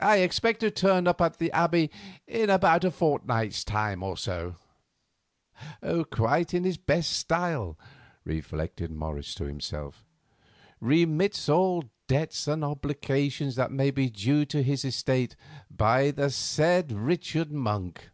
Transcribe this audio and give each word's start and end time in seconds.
I 0.00 0.20
expect 0.20 0.60
to 0.60 0.70
turn 0.70 1.06
up 1.06 1.20
at 1.20 1.36
the 1.36 1.52
Abbey 1.52 1.90
in 2.26 2.48
a 2.48 2.58
fortnight's 2.90 3.64
time 3.64 4.02
or 4.02 4.16
so." 4.16 4.56
"Quite 6.10 6.54
in 6.54 6.64
his 6.64 6.78
best 6.78 7.10
style," 7.10 7.78
reflected 8.24 8.90
Morris 8.90 9.34
to 9.34 9.44
himself. 9.44 10.06
"'Remits 10.80 11.50
all 11.50 11.84
debts 12.08 12.48
and 12.48 12.64
obligations 12.64 13.56
that 13.56 13.70
may 13.70 13.90
be 13.90 14.08
due 14.08 14.46
to 14.46 14.62
his 14.62 14.86
estate 14.86 15.36
by 15.70 16.10
the 16.10 16.30
said 16.30 16.90
Richard 16.90 17.52
Monk. 17.52 18.08